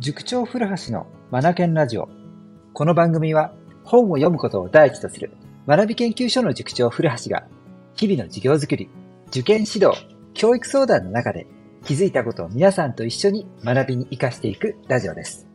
[0.00, 2.08] 塾長古橋のマナケンラジオ。
[2.72, 3.52] この番組は
[3.84, 5.30] 本を読むことを第一とする
[5.66, 7.44] 学び研究所の塾長古橋が
[7.96, 8.88] 日々の授業づくり、
[9.28, 9.90] 受験指導、
[10.32, 11.46] 教育相談の中で
[11.84, 15.46] 気づいたことを皆さんと一緒に学びに活かしていくラジオです。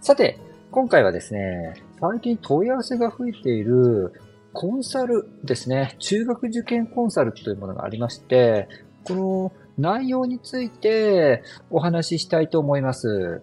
[0.00, 0.40] さて、
[0.72, 4.12] 今回はですね、最近問い合わせが増えている
[4.54, 5.94] コンサルですね。
[6.00, 8.66] 中学受験コンサルというものがありまして、
[9.06, 13.42] この内容についてお話ししたいと思います。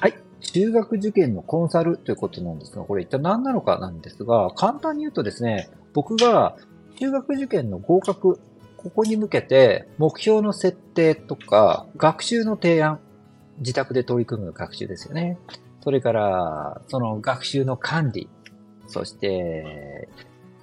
[0.00, 0.14] はい。
[0.40, 6.56] 中学受験のコンサルということなんですが、これ一体何なのかなんですが、簡単に言うとですね、僕が
[6.98, 8.40] 中学受験の合格、
[8.76, 13.00] ここに向けて目標の設定とか学習の提案、
[13.58, 15.38] 自宅で取り組む学習ですよね。
[15.82, 18.28] それから、その学習の管理、
[18.86, 20.08] そして、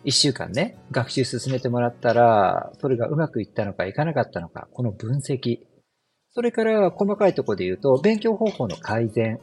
[0.04, 5.59] 一週間ね、学習進めてもらったら、それがうまくいったのかいかなかったのか、この分析。
[6.34, 9.40] それから細かいところで言うと、勉強方法の改善。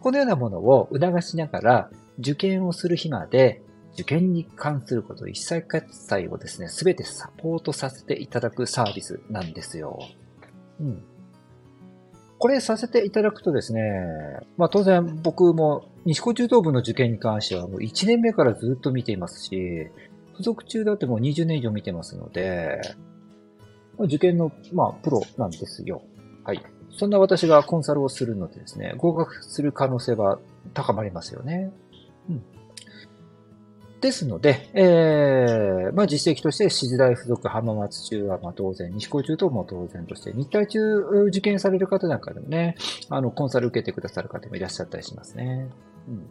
[0.00, 3.62] このようなものを促しながら、受験をする日まで、
[3.94, 9.98] 受験に関すること一切喝采をですね、すべてサポートさせていただくサービスなんですよ。
[10.80, 11.02] うん。
[12.38, 13.80] これさせていただくとですね、
[14.56, 19.88] まあ当然僕も西高中等部の受験に関してはもう1年目からずっと見ていますし、
[20.32, 22.80] 付属中だってもう20年以上見てますので、
[23.98, 26.02] 受験の、まあ、プロなんですよ。
[26.44, 26.62] はい。
[26.96, 30.38] そんな私がコンサルをするのでですね、合格する可能性は
[30.74, 31.72] 高まりますよね。
[32.30, 32.42] うん。
[34.00, 42.76] ですので、えー、まあ実績として、静大附属浜松中はまあ当然、西高中等も当然として、日体中受験される方なんかでもね、
[43.08, 45.68] あの、コンサル受けてくださる方もいらっしゃったりしますね。
[46.08, 46.26] うん。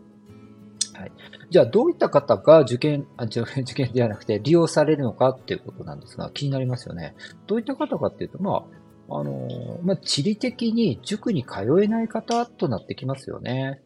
[0.98, 1.12] はい。
[1.50, 7.16] じゃあ、どういった方が受験、あ 受験ではなくて利用されるのかっていうことなんですが、気になりますよね。
[7.48, 8.66] どういった方かっていうと、ま
[9.10, 13.82] あ、あの、まあ、地理的に塾に通えない方となってきますよね。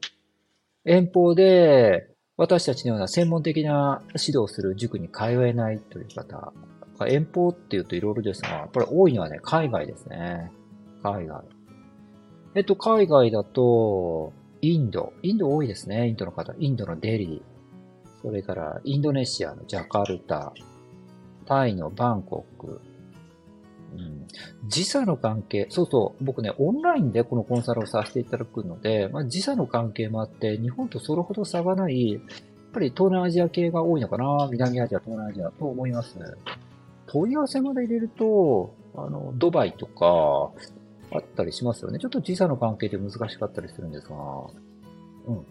[0.85, 2.10] 遠方で、
[2.41, 6.51] 私たちのような専門的な指導する塾に通えないという方、
[7.07, 10.51] 遠方っていうといろいろですが、やっぱり多いのはね、海外ですね。
[11.03, 11.43] 海外。
[12.55, 15.13] えっと、海外だと、インド。
[15.21, 16.55] インド多いですね、インドの方。
[16.57, 18.21] インドのデリー。
[18.23, 20.51] それから、インドネシアのジャカルタ。
[21.45, 22.81] タイのバンコク。
[24.67, 32.21] 時差の関係、そうそう、僕ね、オンラインでこのコンサルをさせていただくので、まあ、時差の関係もあって、日本とそれほど差がない、やっ
[32.71, 36.17] ぱり東南アジア系が多いのかな南アジア、東南アジアと思います。
[37.07, 40.51] 問い合わせまで入れると、あの、ドバイとか、
[41.13, 41.99] あったりしますよね。
[41.99, 44.15] ちょっと時差の関係で難しかったりするんですが、
[45.27, 45.45] うん。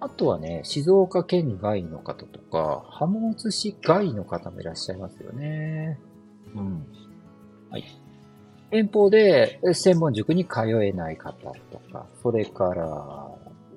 [0.00, 5.98] あとはね、静岡県外の方とか、浜松市外の方もいらっしゃいますよね。
[6.54, 6.86] うん。
[7.76, 7.84] はい。
[8.70, 11.32] 遠方で専門塾に通えない方
[11.70, 12.84] とか、それから、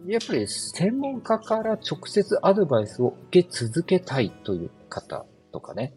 [0.08, 5.94] やっぱり専門家から直接アドバイスを受け続けたいという方とかね。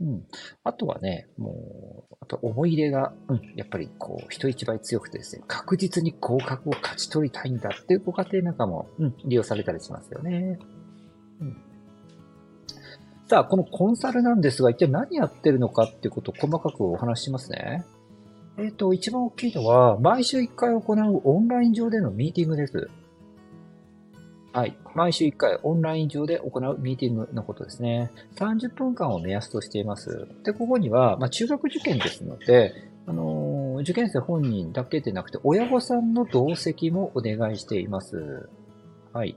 [0.00, 0.26] うん。
[0.62, 10.58] あとはね、もう、あと思い入れが、うん、やっぱりこう、人一倍強くてですね、確実に合格を勝ち取りたいんだっていうご家庭なんかも、うん、利用されたりしますよね。
[11.40, 11.65] うん。
[13.28, 17.84] さあ、このコンサルなんですが、一体何やってるのかっていうことを細かくお話ししますね。
[18.56, 22.88] えっ、ー、と、一番大きいのは、毎週1回行うオンライン上でのミーティングです。
[24.52, 24.78] はい。
[24.94, 28.12] 毎週1回オンライン上で行うミーティングのことですね。
[28.36, 30.28] 30分間を目安としています。
[30.44, 32.72] で、ここには、まあ、中学受験ですので、
[33.06, 38.48] あのー、受験生本人だけでなくて、親御さんの同席もお願いしています。
[39.12, 39.36] はい。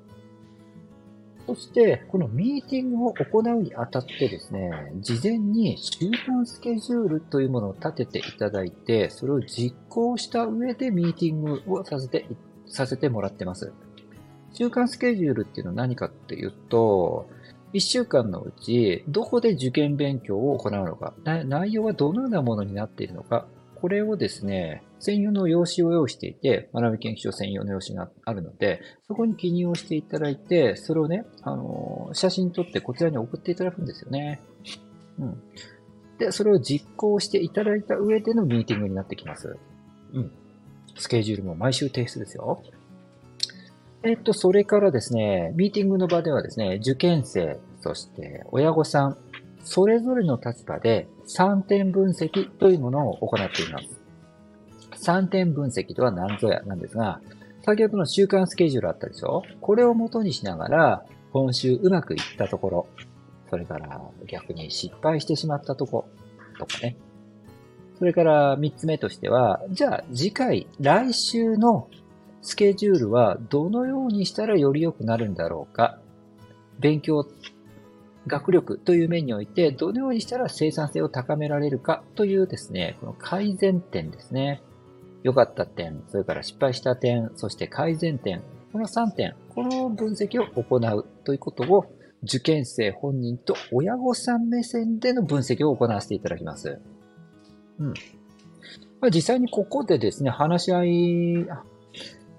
[1.49, 12.27] そして、このミーティングを行うにあたってですね、事前に週間スケジュールというものを立てていただいて、それを実行した上でミーティングをさせて、
[12.67, 13.73] させてもらってます。
[14.53, 17.27] 週間スケジュールっていうのは何かっていうと、
[17.73, 34.41] 1週間のうち、どこで受験勉強を行うのか、内容はどのようなものになっているのか、これをですね、専用の用紙を用意していて、学び研究所専用の用紙があるので、そこに記入をしていただいて、それをね、あの、写真撮ってこちらに送っていただくんですよね。
[35.19, 35.41] うん。
[36.17, 39.57] で、それを実行していただいた上でのミーティングになってきます。
[40.13, 40.31] うん。
[40.97, 42.61] スケジュールも毎週提出ですよ。
[44.03, 49.17] えっと、それからですね、ミーティングの場ではですね、受験生、そして親御さん、
[49.61, 53.98] それぞれの立場で3点分析というものを行っています。
[55.01, 57.21] 3点分析とは何ぞやなんですが、
[57.63, 59.43] 先ほどの週間スケジュールあったでしょ？
[59.61, 62.87] これを元にしながら、今週うまくいったところ、
[63.49, 66.07] それから逆に失敗してしまったとこ
[66.57, 66.97] とかね。
[67.97, 71.89] それから三つ目としては、じゃあ次回、来週の
[72.41, 75.99] スケジュールはどのようにしたらより良くなるんだろうか？
[76.79, 77.27] 勉強、
[78.25, 84.61] 学力という面において、どのようにしたら生産性を高められるかというですね、この改善点ですね。
[85.23, 91.85] 良かった点、それから失敗した点、そして改善点、この3点、この分析を行うということを、
[92.23, 96.79] 受験生本人と親御さん目線での分析を行わせていただきます。
[97.79, 97.87] うん。
[98.99, 101.47] まあ、実際にここでですね、話し合い、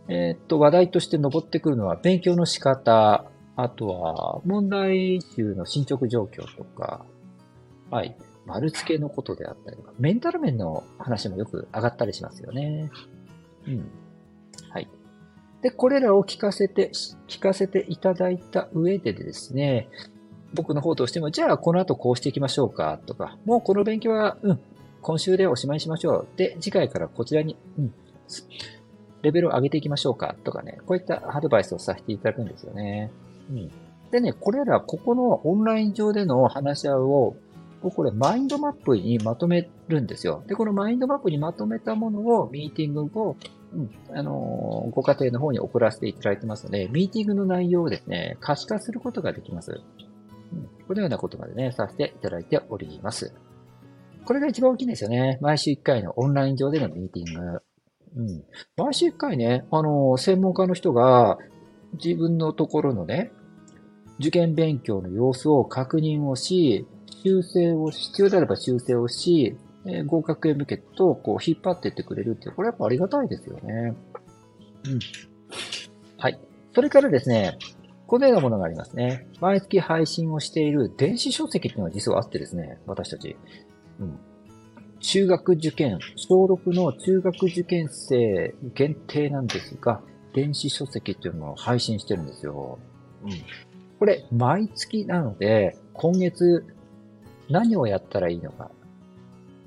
[0.08, 3.24] えー、っと、話題として上ってくるのは勉強の仕方、
[3.56, 7.04] あとは問題集の進捗状況とか、
[7.90, 8.16] はい。
[8.46, 12.90] 丸付けのことであったりとか、メンタル面の話もよく上がったりしますよね。
[13.66, 13.90] うん。
[14.70, 14.88] はい。
[15.62, 16.90] で、これらを聞かせて、
[17.28, 19.88] 聞かせていただいた上でですね、
[20.54, 24.60] 僕の方としても、じゃあこの後こうしていきましょうかとか、もうこの勉強は、うん、
[25.02, 26.36] 今週でおしまいにしましょう。
[26.36, 27.94] で、次回からこちらに、うん、
[29.22, 33.10] レベルを上げていきましょうかとかね、こういったアドバイスをさせていただくんですよね。
[33.50, 33.70] うん。
[34.10, 37.36] でね、これら、ここのオンライン上での話し合いを、
[37.88, 40.44] これマインドマップにまとめるんですよ。
[40.46, 43.36] で、このマインドマップにまとめたものをミーティング後、
[43.72, 49.80] うん、あのー、ご家庭の方に送らせていただいてますので、ミーティングの内容をですね、可視化することができます。
[50.52, 53.32] うん、このようなことまでね、させていただいております。
[54.24, 55.38] これが一番大きいんですよね。
[55.40, 57.62] 毎週1回のオンライン上でのミーティング。
[58.16, 58.44] うん。
[58.76, 61.38] 毎週1回ね、あのー、専門家の人が
[61.94, 63.32] 自分のところのね、
[64.18, 66.86] 受験勉強の様子を確認をし、
[67.22, 69.56] 修正を、必要であれば修正をし、
[69.86, 73.94] えー、合格へ向けと、こう、引っ張っていってくれるっていう、これやっぱありがたいですよね。
[74.86, 74.98] うん。
[76.18, 76.38] はい。
[76.74, 77.58] それからですね、
[78.06, 79.26] このようなものがありますね。
[79.40, 83.36] 毎月配信をしている電子書籍っていうのが実はあってですね、私たち。
[84.00, 84.18] うん。
[84.98, 90.02] 中学受験、小6の中学受験生限定なんですが、
[90.34, 92.78] 電子書籍っていうのを配信してるんですよ。
[93.24, 93.30] うん。
[93.98, 96.64] これ、毎月なので、今月
[97.50, 98.70] 何をやったらいいのか。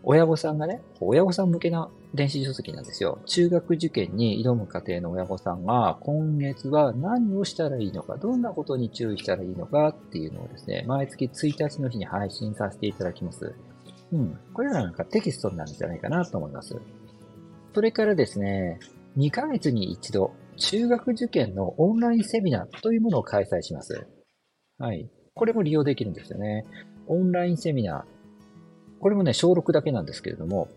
[0.04, 3.20] 親御さんがね、親御さん向けな電子書籍なんですよ。
[3.26, 13.56] 中学受験に挑む家庭の親御さんが、今月は何をしたらいいのか、どんなことに注意したらいいのかっていうのをですね、毎月1日の日に配信させていただきます。
[14.12, 14.38] うん。
[14.54, 16.76] これらなんかテキストになるんじゃないかなと思います。
[17.74, 18.80] それからですね、
[19.18, 24.06] 2ヶ月に一度、中学受験のオンラインセミナーというものを開催します。
[24.78, 25.10] はい。
[25.34, 26.66] これも利用できるんですよね。
[27.08, 28.04] オンラインセミナー。
[29.00, 30.70] これもね、小6だけなんですけれども、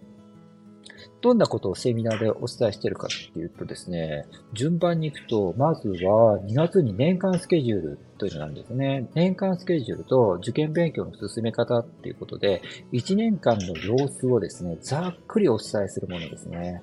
[1.22, 9.08] どんなことをセミナーでお伝えしてるかっていうとですね、順番に行くと、まずは2月に年間スケジュールというのなんですね。
[9.14, 12.62] 年間スケジュールと受験勉強の進め方っていうことで、
[12.92, 16.82] 1年間の様子をですね、ざっくりお伝えするものですね。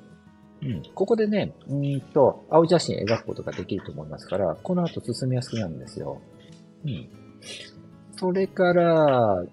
[0.61, 6.21] うん、ここでね、うんと、青写真描くことができると思いますから、この後進みやすくなるんですよ。
[6.85, 7.09] うん。
[8.17, 9.43] それから、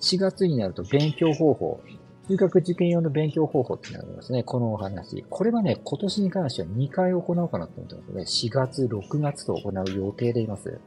[0.00, 1.80] 4月になると勉強方法。
[2.28, 4.42] 中学受験用の勉強方法ってなりますね。
[4.42, 5.24] このお話。
[5.30, 10.80] これはね、今年に関しては2回行おうかなと思ってますので、4月、6月と行う予定でいます。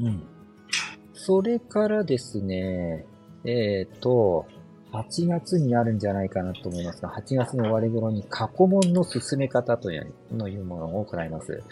[0.00, 0.22] うん。
[1.14, 3.06] それからですね、
[3.44, 4.46] えっ、ー、と、
[4.92, 11.62] 8月になるんじゃないかなと思いますが、8月の終わり頃に過去問の進め方というのいうものを行います。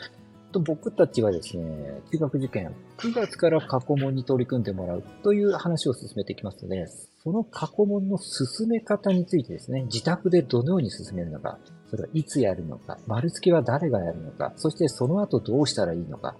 [0.52, 6.86] と僕たちはですね、中学受験、9月から過去問に取り組んでもらうという話を進めていきますので、
[7.22, 11.58] その過去問の進め方についてですね、自宅でどのように進めるのか、
[11.90, 16.36] それはいつやるのか、丸付けは誰がやるのか、そしてその後どうしたらいいのか。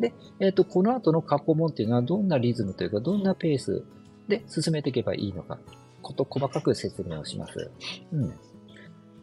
[0.00, 3.84] で、えっ、ー、と、この後の過去問っていうのはどんなリズムというか、どんなペース
[4.28, 5.58] で進めていけばいいのか、
[6.02, 7.70] こと細かく説明をします。
[8.12, 8.32] うん。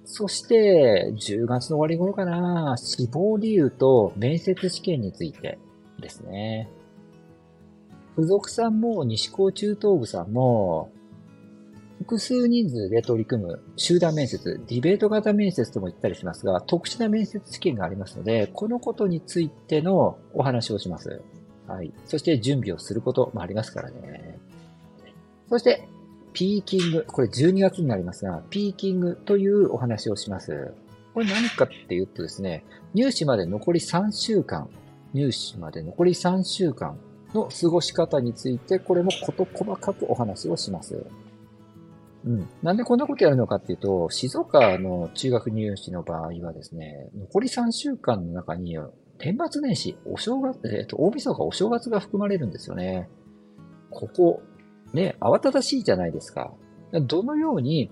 [0.06, 5.58] そして、10月の終わり頃かな、死亡理由と面接試験について
[6.00, 6.70] ですね。
[8.16, 10.92] 付属さんも西高中等部さんも、
[12.00, 21.22] 複数人数で取り組む集団面接、ディベート型面接とも言ったりしますが、特殊な面接試験がありますので、このことについてのお話をします。
[21.68, 21.92] はい。
[22.06, 24.38] そして準備をすることもありますからね。
[25.50, 25.88] そして、
[26.36, 30.74] ピーキング、これ12月になりますが、ピーキングというお話をします。
[31.14, 34.70] これ何かっていうとですね、入試まで残り3週間、
[35.14, 37.00] 入試まで残り3週間
[37.34, 41.06] の過ごし方について、これも事細かくお話をします。
[42.26, 42.50] うん。
[42.62, 48.78] なんでこんなことやるのかっていうと、静岡の中学入試の場合はですね、残り3週間の中に、
[49.20, 53.08] 天末年始、お正月、えっ、と、大晦日お正月が含まれるんですよね。
[53.90, 54.42] ここ、
[54.96, 56.52] ね、慌ただしいじゃないですか。
[56.92, 57.90] どのように、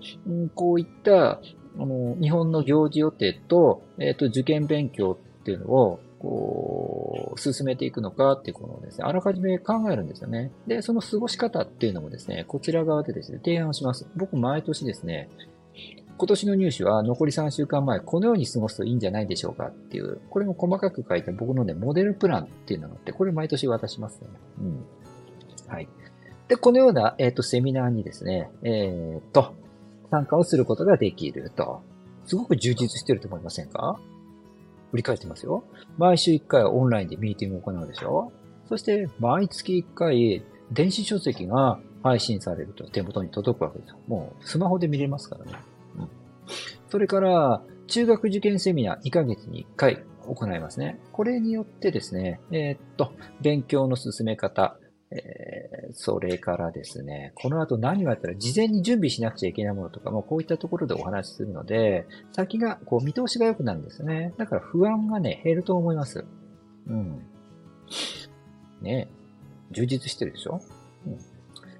[0.54, 1.40] こういった、
[1.78, 10.52] あの、日本の行事予定と、えっ、と、受験勉強っていうのを、こう、進めていくのかっていうことをですね、あらかじめ考えるんですよね。
[10.66, 14.06] で、その過ごし方っていうのもですね、こちら側でですね、提案をします。
[14.16, 15.28] 僕、毎年ですね、
[16.16, 24.28] 今年の入試は残り3週間前、このように過ごすといいんじゃないでしょうかっていう、これも細かく書いた僕のね、モデルプランっていうのがあって、これ毎年渡しますね。
[24.60, 24.84] うん。
[25.66, 25.88] はい。
[26.48, 29.54] で、このような、えっ、ー、と、セミナーにですね、えっ、ー、と、
[30.10, 31.82] 参加をすることができると。
[32.26, 33.98] すごく充実してると思いませんか？
[34.90, 35.64] 振り返ってますよ。
[35.98, 38.32] 毎週1回オンラインでミーティングを行うでしょ
[38.68, 43.96] そして、毎月1回、電子書籍が配信されると手元に届くわけですよ。
[44.06, 45.52] もう、スマホで見れますからね。
[45.98, 46.08] うん。
[46.88, 50.98] それから、中学受験セミナー2ヶ月に1回行いますね。
[51.12, 54.78] これによってですね、えー、っと、勉強の進め方、
[55.10, 55.16] え、
[55.96, 64.34] それからですね、この後何をやったら事前に準備しなくちゃいけないものとかもこういったところでお話しするので、先が、こう見通しが良くなるんですね。
[64.36, 66.24] だから不安がね、減ると思います。
[66.88, 67.22] うん。
[68.82, 69.08] ね
[69.70, 70.60] 充実してるでしょ？
[71.06, 71.18] うん。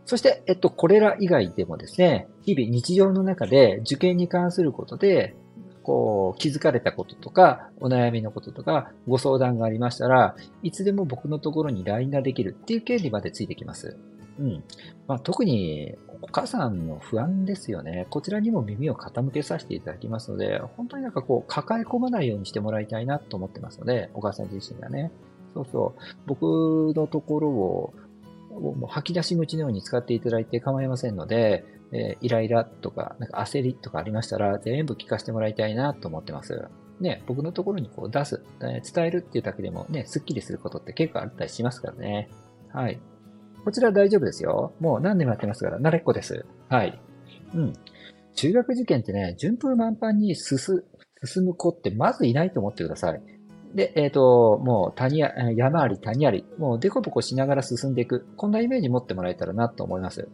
[0.06, 5.34] そして、えっと、これら以外でもですね、日々日常の中で受験に関することで、
[5.84, 13.96] こう、気づかれたこととか、お悩みのこととか、ご相談がありましたら、いつでも僕のところに LINE ができるっていう権利までついてきます。
[14.40, 14.64] うん。
[15.06, 18.06] まあ、特に、お母さんの不安ですよね。
[18.10, 25.12] こちらにも耳を傾けさせていただきますので、本当になんかこう、抱え込まないようにしてもらいたいなと思ってますので、お母さん自身がね。
[25.54, 26.00] そうそう。
[26.26, 26.42] 僕
[26.96, 27.94] のところを、
[28.60, 36.68] もう吐き出し口のように使っていただいて構いませんので、えー、イライラとか、なんか焦りとかありましたら、全部聞かせてもらいたいなと思ってます。
[37.00, 42.28] ね、僕のところにこう出す、えー、伝えるっていうだけでもね、スッキリすることって結構あったりしますからね。
[42.72, 43.00] はい。
[43.64, 44.72] こちら大丈夫ですよ。
[44.80, 46.44] もう何年もやってますから、慣れっこです。
[46.68, 47.00] はい。
[47.54, 47.72] うん。
[48.34, 50.82] 中学受験ってね、順風満帆に進
[51.44, 53.22] む子ってまずいないと思ってください。
[53.74, 58.26] で、えっ、ー、と、もう谷や、山あり谷あり、もうデコボコしながら進んでいく。
[58.36, 60.28] こんなイメージ持ってもらえたらなと思います。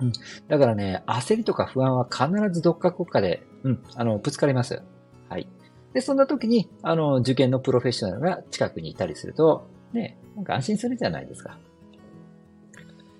[0.00, 0.12] うん。
[0.48, 4.82] だからね、焦りとか不安は必ずどっか国家で、うん、あの、ぶつかります。
[5.28, 5.48] はい。
[5.94, 11.58] で、そんな時に、あの、受験のプロフェッショナルが近くにいたりすると、ね、なんか安心するじゃないですか。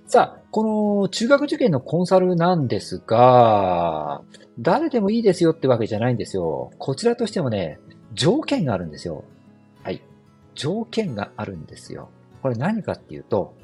[0.06, 4.22] さあ、この中学受験のコンサルなんですが、
[4.58, 6.72] 誰でもいいですよってわけじゃないんですよ。
[6.78, 7.78] こちらとしてもね、
[8.12, 9.24] 条件があるんですよ。
[9.82, 10.02] はい。
[10.54, 12.08] 条件があるんですよ。
[12.42, 13.54] これ何かっていうと、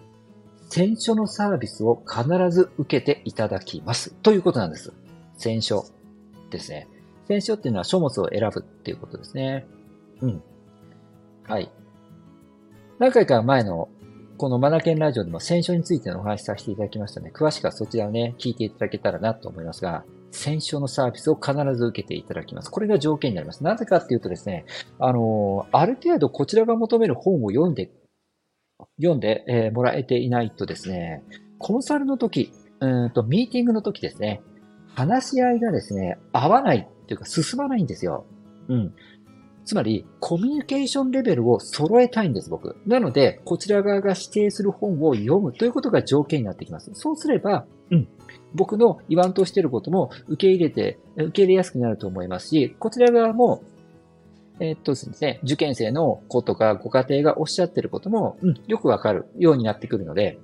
[0.68, 4.10] 選書のサービスを必ず受けていただきます。
[4.10, 4.92] ということなんです。
[5.36, 5.84] 選書
[6.50, 6.88] ですね。
[7.28, 9.66] 選書っていうのは書物を選ぶっていうことですね。
[10.20, 10.42] うん。
[11.44, 11.70] はい。
[12.98, 13.88] 何回か前の
[14.36, 22.70] このマナケンラジオでも選書についてのお話しさせていただきましたので、詳しくはそちらをね、聞いていただけたらなと思いますが、選書のサービスを必ず受けていただきます。
[22.70, 23.64] これが条件になります。
[23.64, 24.66] なぜかっていうとですね、
[24.98, 27.90] あの、ある程度こちらが求める本を読んで
[29.00, 31.22] 読んで、えー、もらえていないとですね、
[31.58, 34.42] コンサルの時、うんと、ミーティングの時ですね、
[34.94, 38.26] 話し合いがですね、合わないっていうか進まないんですよ。
[38.68, 38.94] うん。
[39.66, 42.76] つまり、コミュニケーションレベルを揃えたいんです、僕。
[42.86, 46.90] なので、こちら側が指定する本を読むということが条件になってきます。
[46.94, 48.08] そうすれば、うん。
[48.54, 53.62] 僕の言わんとしていることも受け入れて、受け入れやすくなると思いますし、こちら側も
[54.60, 60.38] え、っとですね、受験生の子とかご家庭がおっしゃってることも、うん、よくわかるようになってくるので、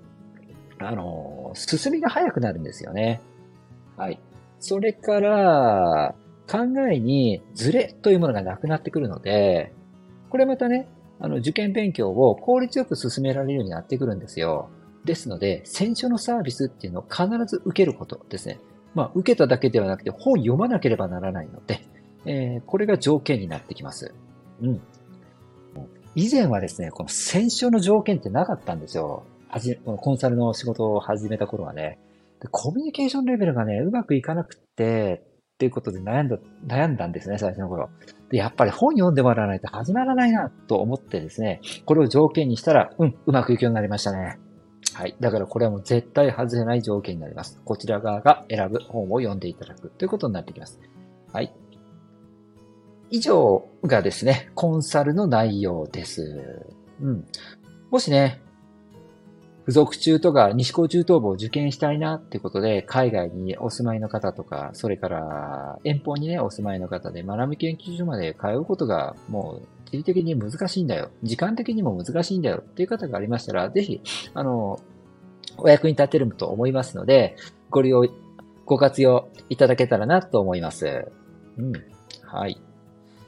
[0.79, 3.23] あのー、進みが早くなるんですよね。
[3.97, 4.21] はい。
[4.61, 6.15] それから、
[6.53, 6.59] 考
[6.91, 9.73] えにズレというものがなくなってくるので、
[10.29, 10.87] これまたね、
[11.19, 14.69] あの、受験勉強を効率よく進められるようになってくるんですよ。
[15.07, 18.61] ですので、選書のサービスっていうのを必ず受けることですね。
[18.95, 21.87] まあ、受けただけではなくて本読まなければならないので、
[22.27, 24.13] えー、これが条件になってきます。
[24.61, 24.81] うん。
[26.15, 29.25] 以前はですね、この選書の条件ってなかったんですよ。
[29.49, 31.99] はじ、このコンサルの仕事を始めた頃はね。
[32.51, 35.23] コミュニケーションレベルがね、うまくいかなくって、
[35.63, 37.89] っていうことで悩んだ、悩んだんですね、最初の頃。
[38.31, 44.41] で、やっぱり本読んでもらわないと始まらないな、と思ってですね、これを条件にしたら、うん、うまくいくようになりましたね。
[44.93, 45.15] はい。
[45.21, 47.61] だからこれはもう絶対外せない条件になります。
[47.65, 50.81] こちら側が選ぶ本を読んでいただくということになってきます。
[51.33, 51.55] はい。
[53.11, 56.67] 以上がですね、コンサルの内容です。
[57.01, 57.25] うん。
[57.93, 58.43] もしね、
[59.63, 71.11] 付属中とか西高中等部を受験したいなってことで、海外にお住まいの方とか、それから遠方にね、お住まいの方で学び研究所まで通うことがもう地理的に難しいんだよ。
[71.23, 74.01] 時間的にも難しいんだよっていう方がありましたら、ぜひ、
[74.35, 74.81] あの、
[75.59, 77.37] お役に立てると思いますので、
[77.71, 78.09] ご利用
[78.65, 81.13] ご活用いただけたらなと思います。
[81.59, 81.73] うん。
[82.25, 82.59] はい。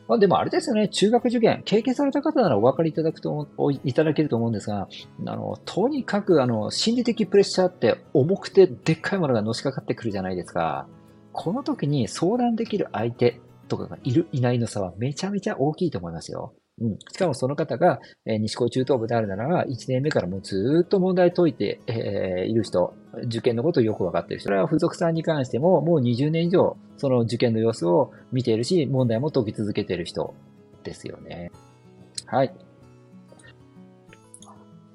[0.06, 3.49] まあ、でもあれですよね、中学受験、経験された方ならお分かりいただくと、
[3.84, 4.88] いただけると思うんですが、
[5.26, 10.87] あの、とにかく、あの、心理的プレッシャーって重くてでっかいものがのしかかってくるじゃないですか。
[11.32, 16.54] この時に相談できる相手とかがいる、いないの差はめちゃめちゃ大きいと思いますよ。
[16.81, 16.99] うん。
[17.12, 22.95] しかもその方が、えー、西高中等部であるなら、1年目からもうずっと問題解いて、えー、いる人、
[23.26, 24.49] 受験のことをよくわかっている人。
[24.49, 30.35] それは付属さんに関しても、もう20年以上、その受験の様子を見ているし、問題も解き続けている人
[30.83, 31.52] ですよね。
[32.26, 32.52] はい。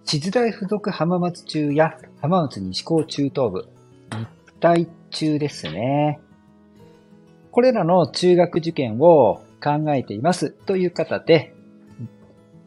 [0.03, 3.69] 静大附属浜松中や浜松西高中等部、
[4.09, 4.27] 日
[4.59, 6.19] 体中ですね。
[7.51, 11.53] これらの中学受験を考えていますという方で、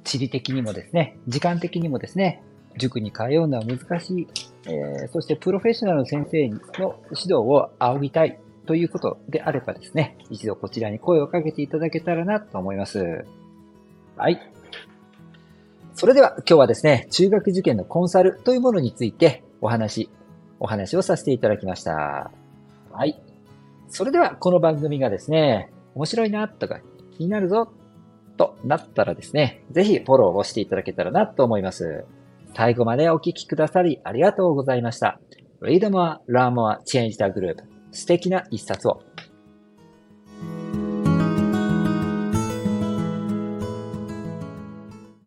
[0.04, 2.42] 地理的にもですね、時間的にもですね、
[2.78, 4.28] 塾に通うのは難しい、
[4.66, 13.24] えー、そしてプロフェッショナルの先生の指導を仰ぎたいということであればですね、一度こちらに声をかけていただけたらなと思います。
[14.16, 14.40] はい。
[15.94, 20.08] それでは今日はですね、中学受験のコンサルというものについてお話、
[20.58, 22.30] お話をさせていただきました。
[22.92, 23.20] はい。
[23.88, 26.80] それではこの番組がですね、面白いなとか
[27.16, 27.70] 気になるぞ
[28.42, 32.04] となったらですね、ぜひフォローをしていただけたらなと思います。
[32.54, 35.20] 最後までお聞きくださりありがとうございました。
[35.62, 37.56] Read more, learn more, change the group.
[37.92, 39.02] 素敵な一冊を。